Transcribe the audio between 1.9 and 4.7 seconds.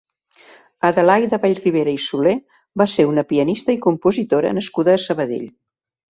i Soler va ser una pianista i compositora